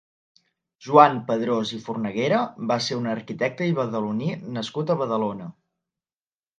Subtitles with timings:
[0.85, 2.41] Joan Padrós i Fornaguera
[2.73, 5.55] va ser un arquitecte i badaloní nascut a Badalona.